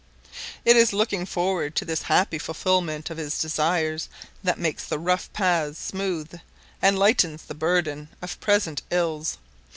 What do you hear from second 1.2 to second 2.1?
forward to this